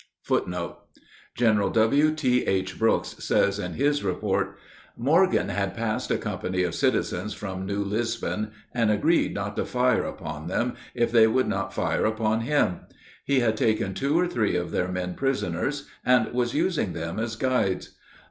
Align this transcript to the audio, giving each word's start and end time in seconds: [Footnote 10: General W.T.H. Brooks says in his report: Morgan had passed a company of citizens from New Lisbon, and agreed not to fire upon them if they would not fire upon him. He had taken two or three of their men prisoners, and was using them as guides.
[Footnote 0.23 0.79
10: 0.95 1.01
General 1.45 1.69
W.T.H. 1.69 2.79
Brooks 2.79 3.23
says 3.23 3.59
in 3.59 3.73
his 3.73 4.03
report: 4.03 4.57
Morgan 4.97 5.49
had 5.49 5.75
passed 5.77 6.09
a 6.09 6.17
company 6.17 6.63
of 6.63 6.73
citizens 6.73 7.35
from 7.35 7.67
New 7.67 7.83
Lisbon, 7.83 8.49
and 8.73 8.89
agreed 8.89 9.35
not 9.35 9.55
to 9.57 9.63
fire 9.63 10.05
upon 10.05 10.47
them 10.47 10.73
if 10.95 11.11
they 11.11 11.27
would 11.27 11.47
not 11.47 11.71
fire 11.71 12.05
upon 12.07 12.41
him. 12.41 12.79
He 13.25 13.41
had 13.41 13.55
taken 13.55 13.93
two 13.93 14.19
or 14.19 14.25
three 14.27 14.55
of 14.55 14.71
their 14.71 14.87
men 14.87 15.13
prisoners, 15.13 15.87
and 16.03 16.33
was 16.33 16.55
using 16.55 16.93
them 16.93 17.19
as 17.19 17.35
guides. 17.35 17.95